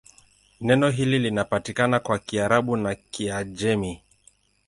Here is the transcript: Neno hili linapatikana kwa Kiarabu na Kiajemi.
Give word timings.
Neno 0.61 0.89
hili 0.89 1.19
linapatikana 1.19 1.99
kwa 1.99 2.19
Kiarabu 2.19 2.77
na 2.77 2.95
Kiajemi. 2.95 4.01